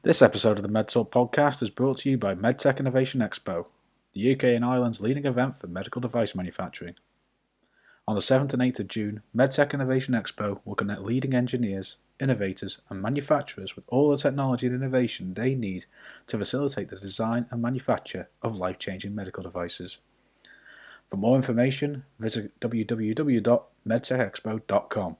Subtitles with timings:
[0.00, 3.66] This episode of the MedTalk podcast is brought to you by MedTech Innovation Expo,
[4.14, 6.94] the UK and Ireland's leading event for medical device manufacturing.
[8.08, 12.80] On the 7th and 8th of June, MedTech Innovation Expo will connect leading engineers, innovators,
[12.88, 15.86] and manufacturers with all the technology and innovation they need
[16.26, 19.98] to facilitate the design and manufacture of life changing medical devices.
[21.08, 25.16] For more information, visit www.medtechexpo.com.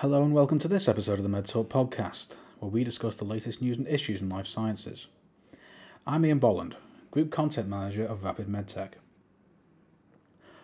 [0.00, 3.60] Hello and welcome to this episode of the MedTalk podcast, where we discuss the latest
[3.60, 5.08] news and issues in life sciences.
[6.06, 6.76] I'm Ian Bolland,
[7.10, 8.92] Group Content Manager of Rapid MedTech.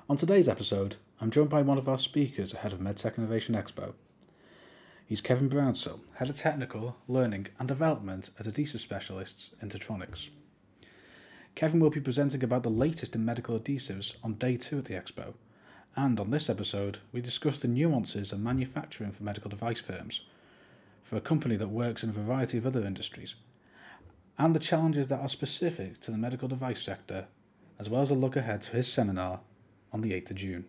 [0.09, 3.93] On today's episode, I'm joined by one of our speakers ahead of MedTech Innovation Expo.
[5.05, 10.31] He's Kevin Brownsill, Head of Technical, Learning and Development at Adhesive Specialists Intertronics.
[11.55, 14.95] Kevin will be presenting about the latest in medical adhesives on day two at the
[14.95, 15.35] expo
[15.97, 20.23] and on this episode, we discuss the nuances of manufacturing for medical device firms,
[21.03, 23.35] for a company that works in a variety of other industries,
[24.39, 27.27] and the challenges that are specific to the medical device sector,
[27.79, 29.41] as well as a look ahead to his seminar
[29.93, 30.67] on the 8th of June.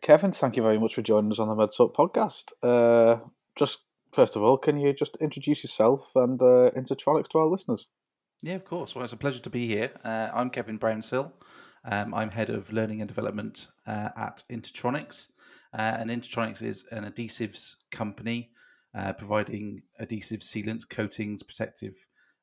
[0.00, 2.52] Kevin, thank you very much for joining us on the MedTalk podcast.
[2.62, 3.20] Uh,
[3.56, 3.78] just
[4.12, 7.86] first of all, can you just introduce yourself and uh, Intertronics to our listeners?
[8.42, 8.94] Yeah, of course.
[8.94, 9.90] Well, it's a pleasure to be here.
[10.02, 11.32] Uh, I'm Kevin Brownsill.
[11.84, 15.28] Um, I'm head of learning and development uh, at Intertronics.
[15.72, 18.50] Uh, and Intertronics is an adhesives company
[18.94, 21.94] uh, providing adhesive sealants, coatings, protective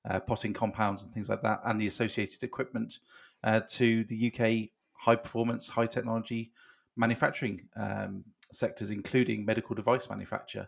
[0.09, 2.99] uh, potting compounds, and things like that, and the associated equipment
[3.43, 6.51] uh, to the UK high performance, high technology
[6.95, 10.67] manufacturing um, sectors, including medical device manufacture,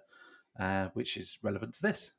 [0.59, 2.11] uh, which is relevant to this.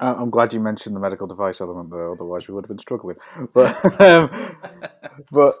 [0.00, 2.78] Uh, I'm glad you mentioned the medical device element there, otherwise we would have been
[2.78, 3.16] struggling.
[3.52, 4.56] But um,
[5.30, 5.54] but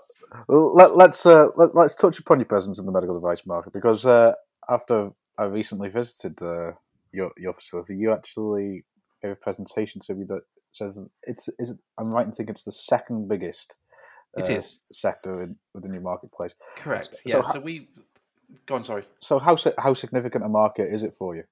[0.48, 4.06] let, us uh, let, us touch upon your presence in the medical device market because
[4.06, 4.32] uh,
[4.68, 6.72] after I recently visited uh,
[7.12, 8.84] your your facility, you actually
[9.22, 12.72] gave a presentation to me that says it's is I'm right in thinking it's the
[12.72, 13.76] second biggest.
[14.34, 16.54] It uh, is sector in, within your marketplace.
[16.76, 17.20] Correct.
[17.26, 17.42] Yeah.
[17.42, 17.88] So, so we
[18.64, 18.82] go on.
[18.82, 19.04] Sorry.
[19.20, 21.44] So how how significant a market is it for you?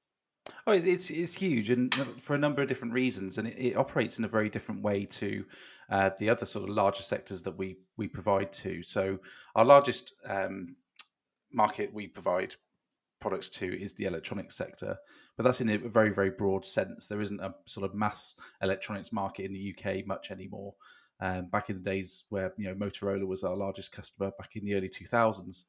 [0.67, 3.77] Oh, it's, it's, it's huge, and for a number of different reasons, and it, it
[3.77, 5.45] operates in a very different way to
[5.91, 8.83] uh, the other sort of larger sectors that we we provide to.
[8.83, 9.19] So,
[9.55, 10.77] our largest um,
[11.53, 12.55] market we provide
[13.21, 14.97] products to is the electronics sector,
[15.37, 17.07] but that's in a very very broad sense.
[17.07, 20.75] There isn't a sort of mass electronics market in the UK much anymore.
[21.23, 24.65] Um, back in the days where you know Motorola was our largest customer back in
[24.65, 25.67] the early two thousands.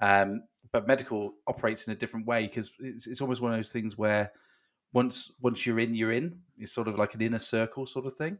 [0.00, 0.42] Um,
[0.72, 3.96] but medical operates in a different way because it's, it's almost one of those things
[3.96, 4.32] where
[4.92, 6.40] once once you're in, you're in.
[6.58, 8.38] It's sort of like an inner circle sort of thing.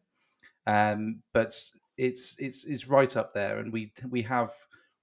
[0.66, 1.52] Um, but
[1.96, 4.50] it's it's it's right up there, and we we have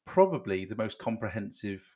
[0.05, 1.95] probably the most comprehensive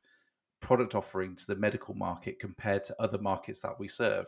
[0.60, 4.26] product offering to the medical market compared to other markets that we serve,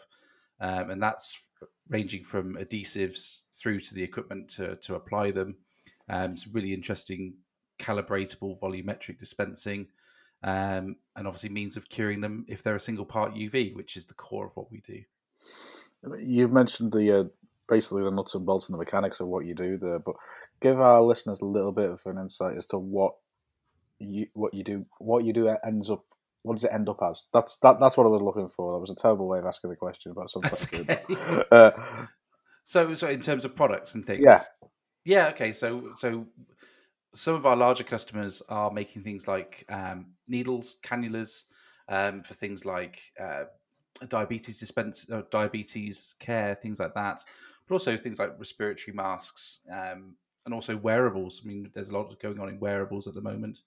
[0.59, 1.50] um, and that's
[1.89, 5.57] ranging from adhesives through to the equipment to to apply them.
[6.09, 7.35] Um, some really interesting
[7.79, 9.88] calibratable volumetric dispensing
[10.44, 14.05] um, and obviously means of curing them if they're a single part UV, which is
[14.05, 15.01] the core of what we do.
[16.19, 17.23] You've mentioned the uh,
[17.67, 20.16] basically the nuts and bolts and the mechanics of what you do there, but
[20.61, 23.13] give our listeners a little bit of an insight as to what
[24.00, 24.85] you what you do.
[25.00, 26.03] What you do ends up.
[26.44, 27.25] What does it end up as?
[27.33, 27.79] That's that.
[27.79, 28.73] That's what I was looking for.
[28.73, 30.67] That was a terrible way of asking the question, but sometimes.
[30.73, 31.00] Okay.
[31.51, 31.71] uh,
[32.63, 34.39] so, so in terms of products and things, yeah,
[35.03, 35.29] yeah.
[35.29, 36.27] Okay, so so
[37.14, 41.46] some of our larger customers are making things like um, needles, cannulas
[41.88, 43.46] um, for things like uh,
[44.08, 47.22] diabetes dispense, uh, diabetes care, things like that,
[47.68, 50.16] but also things like respiratory masks um,
[50.46, 51.42] and also wearables.
[51.44, 53.62] I mean, there's a lot going on in wearables at the moment.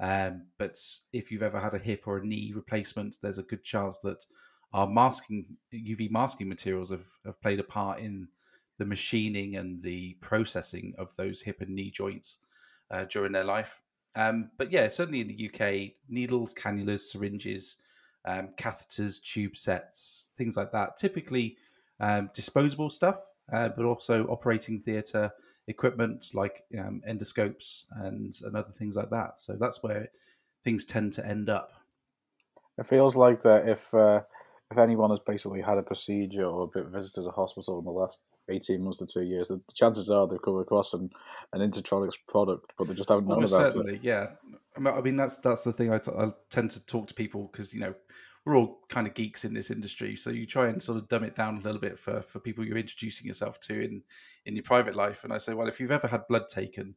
[0.00, 0.76] Um, but
[1.12, 4.24] if you've ever had a hip or a knee replacement, there's a good chance that
[4.72, 8.28] our masking UV masking materials have, have played a part in
[8.78, 12.38] the machining and the processing of those hip and knee joints
[12.90, 13.80] uh, during their life.
[14.14, 17.78] Um, but yeah, certainly in the UK, needles, cannulas, syringes,
[18.24, 20.96] um, catheters, tube sets, things like that.
[20.96, 21.56] Typically
[22.00, 25.32] um, disposable stuff, uh, but also operating theatre
[25.68, 29.38] equipment like um, endoscopes and, and other things like that.
[29.38, 30.08] So that's where
[30.62, 31.72] things tend to end up.
[32.78, 34.22] It feels like that if uh,
[34.70, 38.18] if anyone has basically had a procedure or visited a hospital in the last
[38.52, 41.10] 18 months to two years, the chances are they've come across an,
[41.52, 44.04] an Intertronics product, but they just haven't known Almost about certainly, it.
[44.04, 44.28] yeah.
[44.76, 47.74] I mean, that's that's the thing I, t- I tend to talk to people because,
[47.74, 47.94] you know,
[48.44, 51.24] we're all kind of geeks in this industry, so you try and sort of dumb
[51.24, 54.02] it down a little bit for for people you're introducing yourself to in
[54.46, 55.24] in your private life.
[55.24, 56.96] And I say, well, if you've ever had blood taken,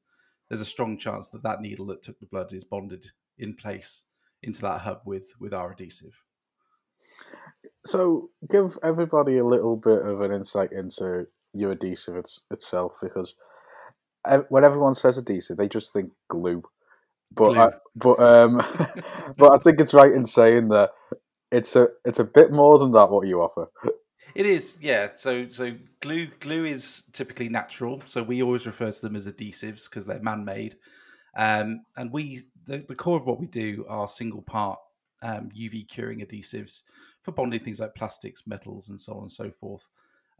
[0.50, 3.08] there's a strong chance that that needle that took the blood is bonded
[3.38, 4.06] in place
[4.42, 6.24] into that hub with with our adhesive.
[7.86, 13.36] So, give everybody a little bit of an insight into your adhesive it's, itself, because
[14.50, 16.64] when everyone says adhesive, they just think glue.
[17.32, 17.60] But glue.
[17.60, 18.58] I, but um,
[19.38, 20.92] but I think it's right in saying that
[21.52, 23.68] it's a it's a bit more than that what you offer.
[24.36, 25.10] It is, yeah.
[25.16, 28.02] So so glue glue is typically natural.
[28.06, 30.76] So we always refer to them as adhesives because they're man made.
[31.38, 34.80] Um, and we the, the core of what we do are single part
[35.22, 36.84] um, UV curing adhesives
[37.22, 39.88] for bonding things like plastics, metals, and so on and so forth.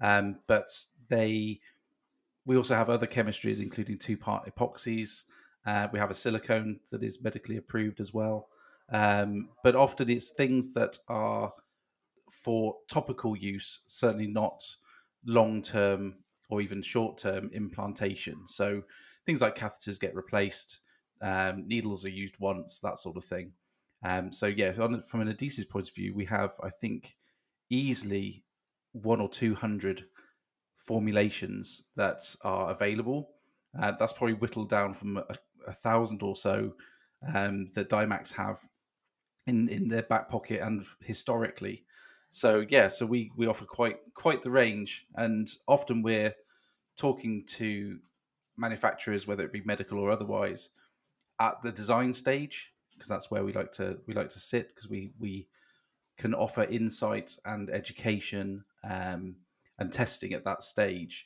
[0.02, 0.66] Um, but
[1.10, 1.60] they
[2.46, 5.24] we also have other chemistries, including two part epoxies.
[5.66, 8.50] Uh, we have a silicone that is medically approved as well.
[8.90, 11.54] Um, but often it's things that are
[12.32, 14.64] for topical use, certainly not
[15.26, 16.18] long term
[16.50, 18.46] or even short term implantation.
[18.46, 18.84] So
[19.26, 20.82] things like catheters get replaced,
[21.22, 23.54] um, needles are used once, that sort of thing.
[24.04, 27.16] Um, so yeah, on, from an adhesive point of view, we have I think
[27.72, 28.44] easily
[28.92, 30.06] one or two hundred
[30.76, 33.32] formulations that are available.
[33.78, 35.26] Uh, that's probably whittled down from a,
[35.68, 36.74] a thousand or so
[37.34, 38.60] um, that Dymax have
[39.48, 41.84] in in their back pocket and historically.
[42.30, 46.34] So yeah, so we we offer quite quite the range, and often we're
[46.98, 48.00] talking to
[48.58, 50.70] manufacturers, whether it be medical or otherwise,
[51.40, 54.90] at the design stage because that's where we like to we like to sit because
[54.90, 55.48] we we
[56.18, 59.36] can offer insight and education um,
[59.80, 61.26] and testing at that stage.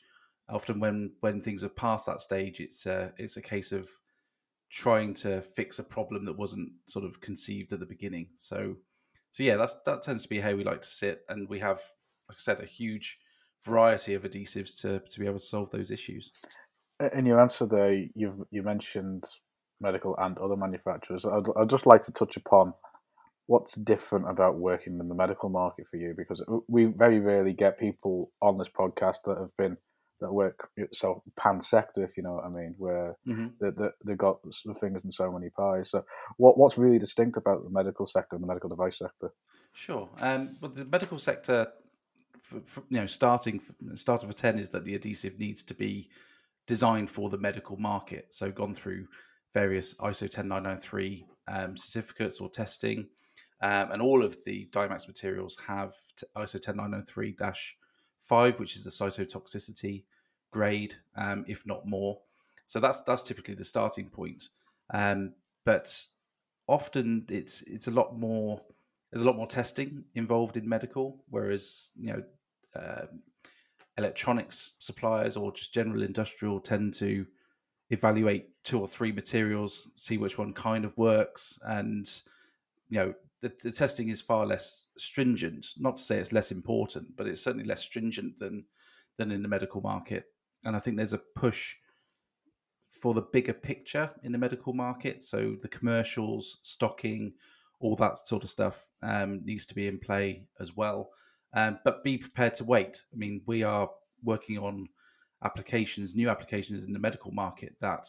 [0.50, 3.88] Often, when when things are past that stage, it's a, it's a case of
[4.70, 8.30] trying to fix a problem that wasn't sort of conceived at the beginning.
[8.36, 8.76] So,
[9.32, 11.80] so yeah, that's that tends to be how we like to sit, and we have,
[12.28, 13.20] like I said, a huge
[13.64, 16.32] variety of adhesives to to be able to solve those issues.
[17.14, 19.26] In your answer there, you've you mentioned
[19.82, 21.26] medical and other manufacturers.
[21.26, 22.74] I'd, I'd just like to touch upon
[23.50, 27.80] what's different about working in the medical market for you because we very rarely get
[27.80, 29.76] people on this podcast that have been
[30.22, 33.48] that work so pan sector, if you know what I mean, where mm-hmm.
[33.60, 35.90] they, they, they got the fingers in so many pies.
[35.90, 36.06] So,
[36.38, 39.32] what what's really distinct about the medical sector and the medical device sector?
[39.74, 40.10] Sure.
[40.20, 41.68] Um, well, the medical sector,
[42.42, 43.60] for, for, you know, starting
[43.96, 46.10] starting for ten is that the adhesive needs to be
[46.68, 48.28] designed for the medical market.
[48.30, 49.08] So, gone through
[49.54, 53.08] various ISO 10993 um, certificates or testing,
[53.62, 55.92] um, and all of the Dymax materials have
[56.38, 57.36] ISO 10993
[58.18, 60.04] five, which is the cytotoxicity
[60.52, 62.20] grade, um, if not more.
[62.66, 64.50] So that's that's typically the starting point.
[64.92, 65.34] Um,
[65.66, 66.06] but
[66.68, 68.62] often it's it's a lot more.
[69.12, 72.24] There's a lot more testing involved in medical, whereas you know
[72.76, 73.08] uh,
[73.98, 77.26] electronics suppliers or just general industrial tend to
[77.90, 82.08] evaluate two or three materials, see which one kind of works, and
[82.90, 85.68] you know the, the testing is far less stringent.
[85.78, 88.66] Not to say it's less important, but it's certainly less stringent than
[89.18, 90.26] than in the medical market.
[90.64, 91.76] And I think there's a push
[92.88, 95.22] for the bigger picture in the medical market.
[95.22, 97.34] So the commercials, stocking,
[97.80, 101.12] all that sort of stuff um, needs to be in play as well.
[101.54, 103.04] Um, but be prepared to wait.
[103.14, 103.90] I mean, we are
[104.24, 104.88] working on
[105.44, 108.06] applications, new applications in the medical market that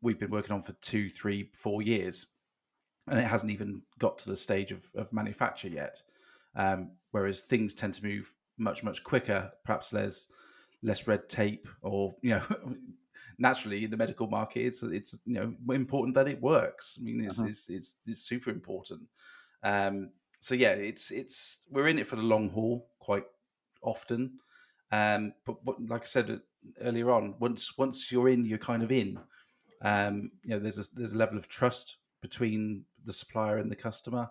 [0.00, 2.26] we've been working on for two, three, four years
[3.08, 6.02] and it hasn't even got to the stage of, of manufacture yet.
[6.54, 9.52] Um, whereas things tend to move much much quicker.
[9.64, 10.28] Perhaps there's
[10.82, 12.42] less red tape, or you know,
[13.38, 16.98] naturally in the medical market, it's it's you know important that it works.
[17.00, 17.48] I mean, it's uh-huh.
[17.48, 19.02] it's, it's, it's super important.
[19.62, 20.10] Um,
[20.40, 23.24] so yeah, it's it's we're in it for the long haul quite
[23.82, 24.38] often.
[24.92, 25.56] Um, but,
[25.88, 26.40] like I said
[26.80, 29.18] earlier on, once once you're in, you're kind of in.
[29.82, 31.96] Um, you know, there's a there's a level of trust
[32.28, 34.28] between the supplier and the customer,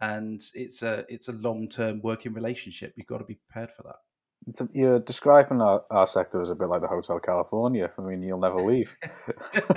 [0.00, 2.94] and it's a it's a long term working relationship.
[2.96, 3.96] You've got to be prepared for that.
[4.60, 7.90] A, you're describing our, our sector as a bit like the Hotel California.
[7.98, 8.96] I mean, you'll never leave.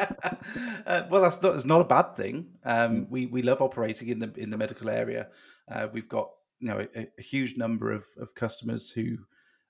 [0.85, 2.51] uh, well, that's not it's not a bad thing.
[2.63, 3.09] Um, mm.
[3.09, 5.27] We we love operating in the in the medical area.
[5.69, 6.29] Uh, we've got
[6.59, 9.17] you know a, a, huge number of, of customers who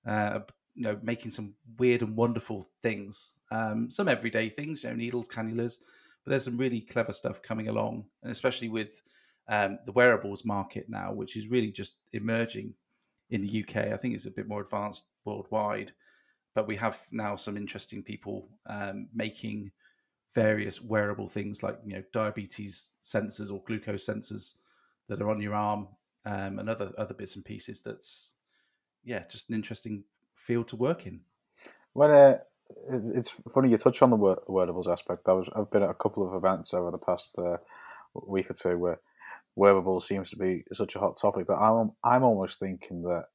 [0.05, 0.39] uh,
[0.75, 3.33] you know making some weird and wonderful things.
[3.51, 5.79] Um, some everyday things, you know, needles, cannulas,
[6.23, 9.01] but there's some really clever stuff coming along, and especially with
[9.47, 12.73] um, the wearables market now, which is really just emerging
[13.29, 13.91] in the UK.
[13.91, 15.91] I think it's a bit more advanced worldwide,
[16.53, 19.71] but we have now some interesting people um, making
[20.33, 24.55] various wearable things like you know diabetes sensors or glucose sensors
[25.09, 25.87] that are on your arm
[26.25, 27.81] um, and other other bits and pieces.
[27.81, 28.33] That's
[29.03, 31.21] yeah, just an interesting field to work in.
[31.93, 32.37] When uh,
[32.89, 35.27] it's funny you touch on the wearables aspect.
[35.27, 37.57] I was I've been at a couple of events over the past uh,
[38.13, 38.99] week or two where
[39.55, 43.25] wearables seems to be such a hot topic that I'm I'm almost thinking that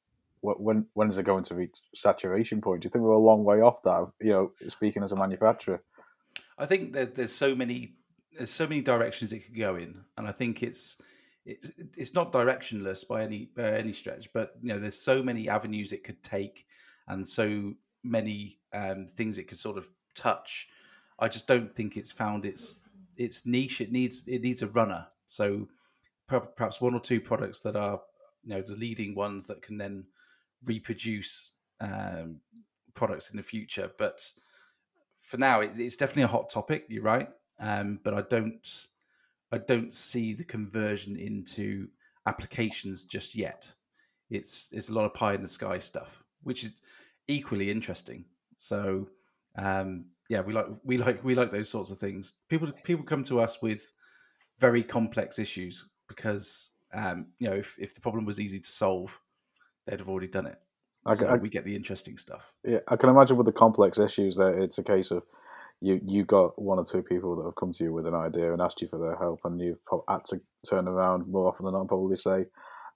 [0.41, 2.81] when when is it going to reach saturation point?
[2.81, 4.11] Do you think we're a long way off that?
[4.21, 5.81] You know, speaking as a manufacturer,
[6.57, 7.95] I think that there's so many
[8.35, 11.01] there's so many directions it could go in, and I think it's
[11.45, 15.49] it's it's not directionless by any by any stretch, but you know, there's so many
[15.49, 16.65] avenues it could take,
[17.07, 20.67] and so many um, things it could sort of touch.
[21.19, 22.75] I just don't think it's found its
[23.15, 23.81] its niche.
[23.81, 25.07] It needs it needs a runner.
[25.25, 25.67] So
[26.27, 28.01] perhaps one or two products that are
[28.43, 30.05] you know the leading ones that can then
[30.65, 32.41] reproduce um,
[32.93, 33.91] products in the future.
[33.97, 34.31] But
[35.19, 36.85] for now, it, it's definitely a hot topic.
[36.89, 38.87] You're right, um, but I don't
[39.51, 41.87] I don't see the conversion into
[42.25, 43.73] applications just yet.
[44.29, 46.81] It's it's a lot of pie in the sky stuff, which is
[47.27, 48.25] equally interesting.
[48.57, 49.07] So
[49.57, 52.33] um, yeah, we like we like we like those sorts of things.
[52.49, 53.91] People people come to us with
[54.59, 59.19] very complex issues because um, you know if, if the problem was easy to solve,
[59.85, 60.57] they'd have already done it.
[61.05, 62.51] I, so I, we get the interesting stuff.
[62.65, 65.23] Yeah, I can imagine with the complex issues that it's a case of
[65.79, 68.51] you you got one or two people that have come to you with an idea
[68.51, 71.73] and asked you for their help, and you've had to turn around more often than
[71.73, 72.45] not, probably say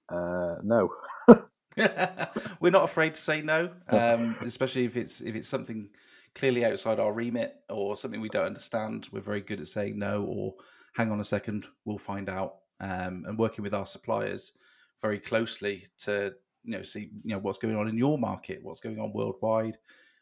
[0.10, 0.94] uh, no.
[1.78, 5.90] We're not afraid to say no, um, especially if it's if it's something
[6.36, 9.08] clearly outside our remit or something we don't understand.
[9.12, 10.56] We're very good at saying no or
[10.94, 12.56] hang on a second, we'll find out.
[12.80, 14.54] Um, and working with our suppliers
[15.00, 18.80] very closely to you know see you know what's going on in your market, what's
[18.80, 19.78] going on worldwide,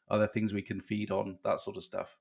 [0.10, 2.18] are there things we can feed on, that sort of stuff.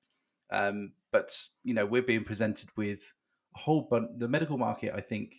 [0.51, 3.15] Um, but you know we're being presented with
[3.57, 4.11] a whole bunch.
[4.17, 5.35] The medical market, I think,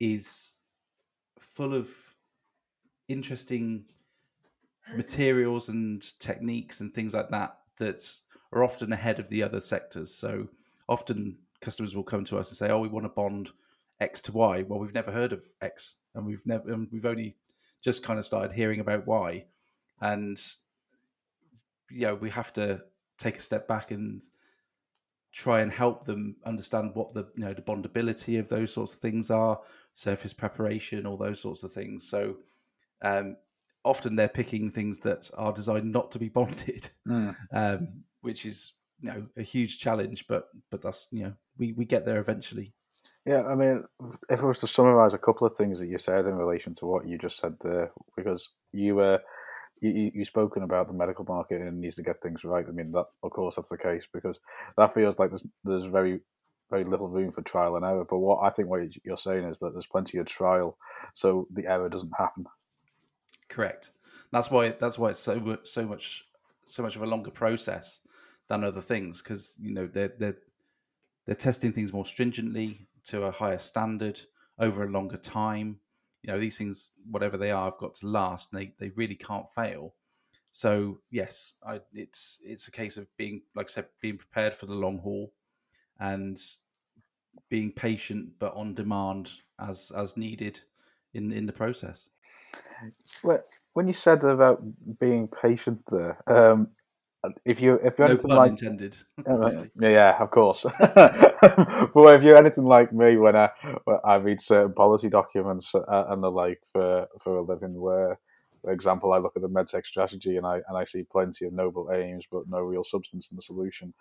[0.00, 0.56] is
[1.38, 1.88] full of
[3.08, 3.84] interesting
[4.94, 8.02] materials and techniques and things like that that
[8.52, 10.14] are often ahead of the other sectors.
[10.14, 10.48] So
[10.88, 13.50] often customers will come to us and say, "Oh, we want to bond
[14.00, 17.36] X to Y." Well, we've never heard of X, and we've never, and we've only
[17.82, 19.46] just kind of started hearing about Y,
[20.00, 20.40] and
[21.90, 22.84] yeah, we have to
[23.18, 24.22] take a step back and
[25.32, 29.00] try and help them understand what the you know the bondability of those sorts of
[29.00, 29.60] things are,
[29.92, 32.08] surface preparation, all those sorts of things.
[32.08, 32.38] So
[33.02, 33.36] um,
[33.84, 37.34] often they're picking things that are designed not to be bonded, mm.
[37.52, 40.26] um, which is you know a huge challenge.
[40.28, 42.72] But but that's you know we we get there eventually.
[43.24, 43.84] Yeah, I mean,
[44.30, 46.86] if I was to summarize a couple of things that you said in relation to
[46.86, 49.20] what you just said there, because you were.
[49.82, 52.64] You, you spoken about the medical market and needs to get things right.
[52.66, 54.40] I mean, that of course that's the case because
[54.78, 56.20] that feels like there's there's very
[56.70, 58.06] very little room for trial and error.
[58.08, 60.78] But what I think what you're saying is that there's plenty of trial,
[61.14, 62.46] so the error doesn't happen.
[63.48, 63.90] Correct.
[64.32, 66.24] That's why that's why it's so so much
[66.64, 68.00] so much of a longer process
[68.48, 70.38] than other things because you know they're they're
[71.26, 74.20] they're testing things more stringently to a higher standard
[74.58, 75.80] over a longer time.
[76.22, 78.52] You know these things, whatever they are, have got to last.
[78.52, 79.94] And they they really can't fail.
[80.50, 84.66] So yes, I, it's it's a case of being like I said, being prepared for
[84.66, 85.32] the long haul,
[85.98, 86.38] and
[87.48, 90.60] being patient but on demand as as needed
[91.14, 92.10] in in the process.
[93.22, 93.42] Well,
[93.74, 94.62] when you said about
[94.98, 96.68] being patient there, um,
[97.44, 100.64] if you if you're no anything like intended, yeah, yeah, of course.
[100.78, 103.50] but if you're anything like me, when I
[103.84, 108.18] when I read certain policy documents uh, and the like for for a living, where,
[108.62, 111.52] for example, I look at the medtech strategy and I and I see plenty of
[111.52, 113.92] noble aims, but no real substance in the solution.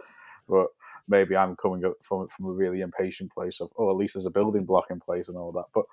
[0.48, 0.68] But
[1.08, 4.26] maybe I'm coming up from from a really impatient place of oh, at least there's
[4.26, 5.86] a building block in place and all that, but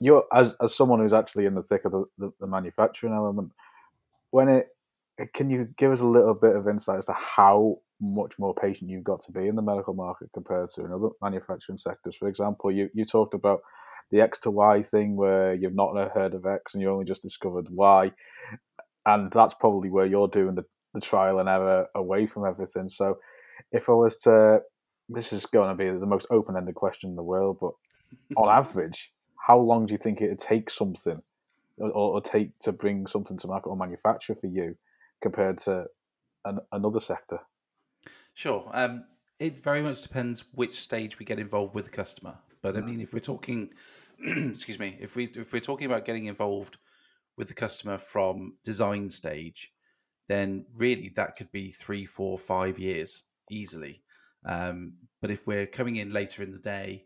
[0.00, 3.52] you're as as someone who's actually in the thick of the, the, the manufacturing element,
[4.30, 4.68] when it
[5.34, 8.90] can you give us a little bit of insight as to how much more patient
[8.90, 12.16] you've got to be in the medical market compared to in other manufacturing sectors?
[12.16, 13.60] For example, you, you talked about
[14.10, 17.22] the X to Y thing where you've not heard of X and you only just
[17.22, 18.10] discovered Y.
[19.06, 22.88] And that's probably where you're doing the, the trial and error away from everything.
[22.88, 23.18] So
[23.72, 24.60] if I was to,
[25.08, 27.72] this is going to be the most open ended question in the world, but
[28.36, 29.12] on average,
[29.46, 31.20] how long do you think it'd take something
[31.76, 34.74] or, or take to bring something to market or manufacture for you
[35.20, 35.84] compared to
[36.46, 37.40] an, another sector?
[38.32, 38.70] Sure.
[38.72, 39.04] Um,
[39.38, 42.38] it very much depends which stage we get involved with the customer.
[42.62, 43.70] But I mean, if we're talking,
[44.26, 46.78] excuse me, if we if we're talking about getting involved
[47.36, 49.72] with the customer from design stage,
[50.26, 54.02] then really that could be three, four, five years easily.
[54.46, 57.04] Um, but if we're coming in later in the day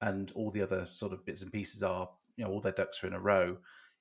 [0.00, 3.02] and all the other sort of bits and pieces are you know all their ducks
[3.02, 3.56] are in a row,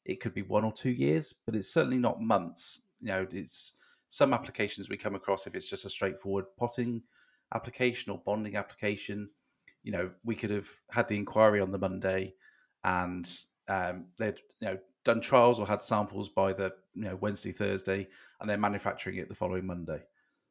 [0.06, 2.82] it could be one or two years, but it's certainly not months.
[3.02, 3.74] You know, it's
[4.08, 7.04] some applications we come across if it's just a straightforward potting
[7.54, 9.30] application or bonding application.
[9.84, 12.36] You know, we could have had the inquiry on the Monday,
[12.84, 13.30] and
[13.68, 18.08] um, they'd you know done trials or had samples by the you know Wednesday, Thursday,
[18.40, 20.04] and they're manufacturing it the following Monday.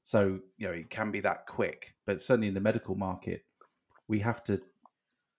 [0.03, 3.45] So you know it can be that quick, but certainly in the medical market,
[4.09, 4.61] we have to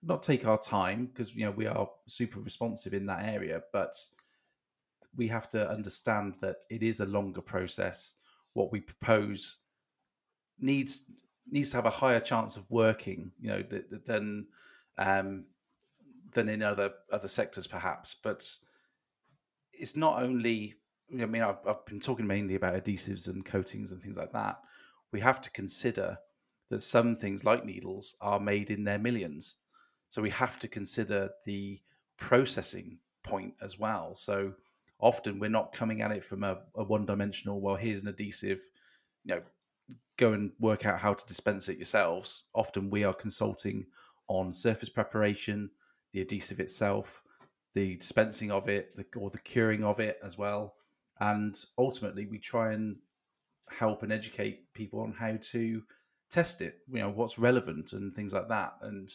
[0.05, 3.93] not take our time because you know we are super responsive in that area, but
[5.15, 8.15] we have to understand that it is a longer process.
[8.53, 9.57] What we propose
[10.59, 11.03] needs
[11.49, 13.63] needs to have a higher chance of working, you know,
[14.05, 14.47] than
[14.97, 15.45] um,
[16.33, 18.15] than in other other sectors perhaps.
[18.23, 18.49] But
[19.73, 20.75] it's not only.
[21.11, 24.59] I mean, I've, I've been talking mainly about adhesives and coatings and things like that.
[25.11, 26.17] We have to consider
[26.69, 29.57] that some things like needles are made in their millions.
[30.15, 31.81] So we have to consider the
[32.17, 34.15] processing point as well.
[34.15, 34.53] So
[34.97, 38.61] often we're not coming at it from a, a one dimensional, well, here's an adhesive,
[39.25, 39.41] you know,
[40.15, 42.43] go and work out how to dispense it yourselves.
[42.53, 43.87] Often we are consulting
[44.29, 45.69] on surface preparation,
[46.13, 47.21] the adhesive itself,
[47.73, 50.75] the dispensing of it, the, or the curing of it as well.
[51.19, 52.95] And ultimately, we try and
[53.69, 55.83] help and educate people on how to
[56.29, 58.75] test it, you know, what's relevant and things like that.
[58.81, 59.09] And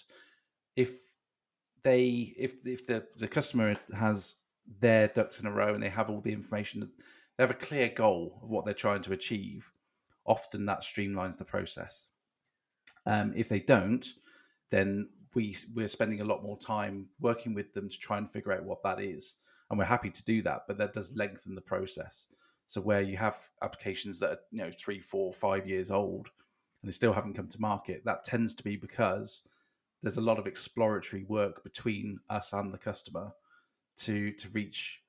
[0.81, 1.15] if
[1.83, 4.37] they, if if the the customer has
[4.81, 6.81] their ducks in a row and they have all the information,
[7.37, 9.71] they have a clear goal of what they're trying to achieve.
[10.27, 12.07] Often that streamlines the process.
[13.07, 14.07] Um, if they don't,
[14.71, 18.53] then we we're spending a lot more time working with them to try and figure
[18.53, 19.37] out what that is,
[19.69, 20.63] and we're happy to do that.
[20.67, 22.29] But that does lengthen the process.
[22.67, 26.29] So where you have applications that are you know three, four, five years old,
[26.83, 29.43] and they still haven't come to market, that tends to be because
[30.03, 33.33] there's a lot of exploratory work between us and the customer
[33.99, 35.03] to to reach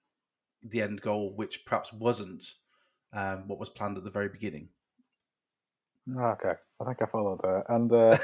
[0.64, 2.54] the end goal, which perhaps wasn't
[3.14, 4.70] um, what was planned at the very beginning.
[6.10, 7.64] Okay, I think I followed that.
[7.70, 8.18] And uh,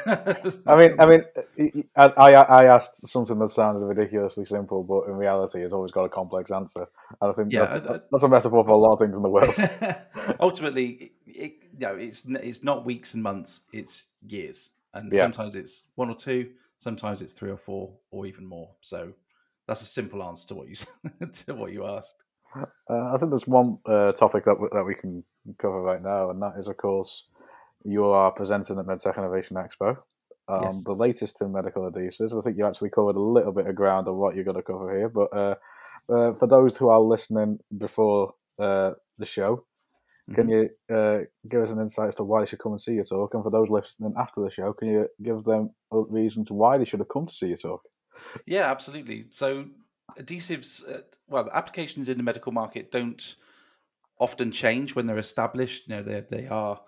[0.66, 5.16] I mean, I mean, I, I, I asked something that sounded ridiculously simple, but in
[5.16, 6.88] reality, it's always got a complex answer.
[7.22, 9.22] And I think yeah, that's, uh, that's a metaphor for a lot of things in
[9.22, 9.54] the world.
[10.40, 15.20] Ultimately, it, you know, it's it's not weeks and months; it's years, and yeah.
[15.20, 18.72] sometimes it's one or two, sometimes it's three or four, or even more.
[18.82, 19.14] So
[19.68, 20.76] that's a simple answer to what you
[21.46, 22.16] to what you asked.
[22.56, 25.24] Uh, I think there's one uh, topic that that we can
[25.60, 27.26] cover right now, and that is, of course,
[27.84, 29.98] you are presenting at MedTech Innovation Expo.
[30.50, 30.84] Um, yes.
[30.86, 32.38] The latest in medical adhesives.
[32.38, 34.64] I think you actually covered a little bit of ground on what you're going to
[34.64, 35.56] cover here, but uh,
[36.10, 39.66] uh for those who are listening before uh, the show,
[40.34, 40.68] can mm-hmm.
[40.90, 43.06] you uh, give us an insight as to why they should come and see your
[43.06, 43.34] talk?
[43.34, 47.00] And for those listening after the show, can you give them reasons why they should
[47.00, 47.82] have come to see your talk?
[48.46, 49.28] Yeah, absolutely.
[49.30, 49.66] So
[50.20, 53.36] adhesives, uh, well, applications in the medical market don't
[54.20, 55.88] often change when they're established.
[55.88, 56.82] You know, they they are,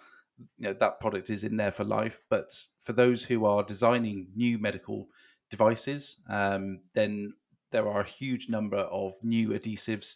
[0.58, 2.22] you know, that product is in there for life.
[2.30, 5.08] But for those who are designing new medical
[5.50, 7.34] devices, um, then
[7.72, 10.16] there are a huge number of new adhesives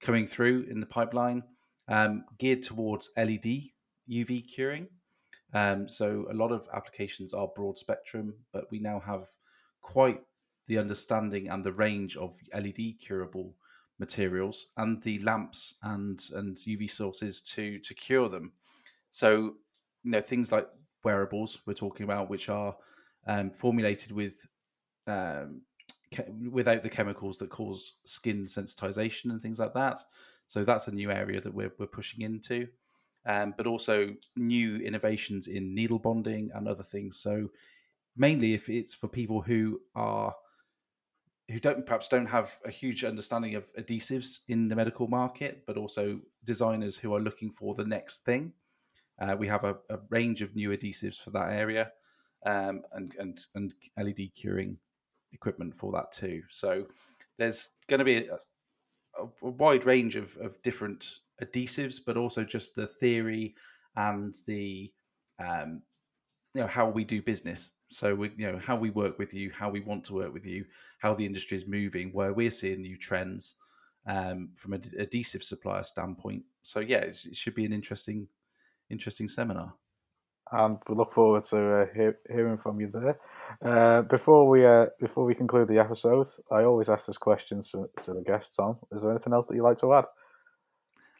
[0.00, 1.42] coming through in the pipeline,
[1.92, 3.68] um, geared towards LED
[4.10, 4.88] UV curing.
[5.52, 9.26] Um, so a lot of applications are broad spectrum, but we now have
[9.82, 10.22] quite
[10.66, 13.54] the understanding and the range of LED curable
[13.98, 18.52] materials and the lamps and and UV sources to to cure them.
[19.10, 19.56] So
[20.02, 20.68] you know things like
[21.04, 22.74] wearables we're talking about, which are
[23.26, 24.46] um, formulated with
[25.06, 25.60] um,
[26.14, 29.98] ke- without the chemicals that cause skin sensitization and things like that.
[30.52, 32.68] So that's a new area that we're we're pushing into.
[33.24, 37.18] Um, but also new innovations in needle bonding and other things.
[37.18, 37.50] So
[38.16, 40.34] mainly if it's for people who are
[41.50, 45.78] who don't perhaps don't have a huge understanding of adhesives in the medical market, but
[45.78, 48.52] also designers who are looking for the next thing.
[49.18, 51.92] Uh, we have a, a, range of new adhesives for that area,
[52.44, 54.78] um, and and and LED curing
[55.32, 56.42] equipment for that too.
[56.50, 56.84] So
[57.38, 58.38] there's going to be a,
[59.42, 63.54] a, wide range of, of different adhesives, but also just the theory
[63.96, 64.92] and the
[65.38, 65.82] um,
[66.54, 67.72] you know how we do business.
[67.88, 70.46] So we you know how we work with you, how we want to work with
[70.46, 70.64] you,
[70.98, 73.56] how the industry is moving, where we're seeing new trends
[74.06, 76.44] um, from an adhesive supplier standpoint.
[76.62, 78.28] So yeah, it should be an interesting,
[78.90, 79.74] interesting seminar.
[80.52, 83.18] And we look forward to uh, hear, hearing from you there.
[83.64, 87.88] Uh, before we uh, before we conclude the episode, I always ask this question to,
[88.02, 88.56] to the guests.
[88.56, 90.04] Tom, is there anything else that you'd like to add?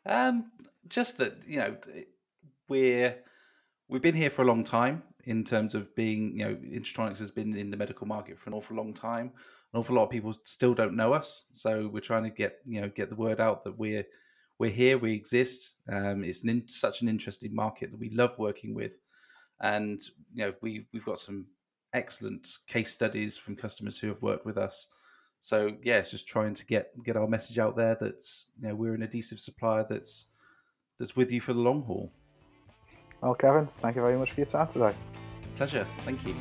[0.04, 0.50] Um,
[0.88, 1.76] just that you know
[2.68, 3.18] we're
[3.88, 7.30] we've been here for a long time in terms of being you know Intertronics has
[7.30, 9.32] been in the medical market for an awful long time
[9.72, 11.44] an awful lot of people still don't know us.
[11.52, 14.04] So we're trying to get you know get the word out that we're
[14.58, 15.74] we're here, we exist.
[15.88, 19.00] Um, it's an in, such an interesting market that we love working with,
[19.62, 20.02] and
[20.34, 21.46] you know we we've got some
[21.94, 24.88] excellent case studies from customers who have worked with us.
[25.40, 28.22] So yeah, it's just trying to get get our message out there that
[28.60, 30.26] you know we're an adhesive supplier that's
[30.98, 32.12] that's with you for the long haul.
[33.20, 34.94] Well, Kevin, thank you very much for your time today.
[35.56, 35.86] Pleasure.
[36.00, 36.34] Thank you.